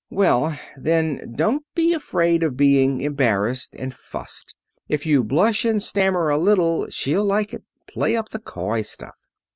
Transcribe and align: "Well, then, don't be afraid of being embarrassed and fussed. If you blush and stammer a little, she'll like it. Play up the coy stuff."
"Well, 0.09 0.57
then, 0.75 1.33
don't 1.35 1.61
be 1.75 1.93
afraid 1.93 2.41
of 2.41 2.57
being 2.57 3.01
embarrassed 3.01 3.75
and 3.75 3.93
fussed. 3.93 4.55
If 4.89 5.05
you 5.05 5.23
blush 5.23 5.63
and 5.63 5.79
stammer 5.79 6.29
a 6.29 6.39
little, 6.39 6.89
she'll 6.89 7.23
like 7.23 7.53
it. 7.53 7.61
Play 7.87 8.15
up 8.15 8.29
the 8.29 8.39
coy 8.39 8.81
stuff." 8.81 9.13